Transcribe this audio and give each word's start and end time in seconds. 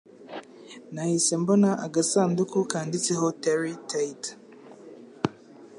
Nahise 0.93 1.33
mbona 1.41 1.69
agasanduku 1.85 2.57
kanditseho 2.71 3.25
Terry 3.41 3.73
Tate 3.89 4.31